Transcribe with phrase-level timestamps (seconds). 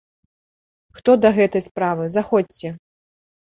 [0.99, 2.75] Хто да гэтай справы, заходзьце!